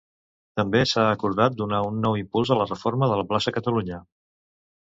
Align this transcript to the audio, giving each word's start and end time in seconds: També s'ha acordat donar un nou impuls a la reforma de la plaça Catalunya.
També 0.59 0.79
s'ha 0.91 1.03
acordat 1.17 1.59
donar 1.59 1.83
un 1.89 2.01
nou 2.05 2.19
impuls 2.21 2.55
a 2.57 2.57
la 2.63 2.67
reforma 2.73 3.11
de 3.13 3.21
la 3.23 3.27
plaça 3.33 3.55
Catalunya. 3.59 4.01